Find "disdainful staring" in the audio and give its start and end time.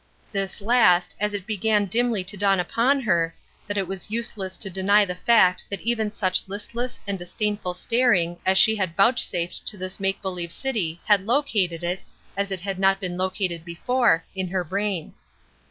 7.19-8.39